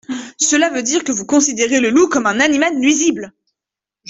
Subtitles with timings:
[0.39, 3.31] Cela veut dire que vous considérez le loup comme un animal nuisible.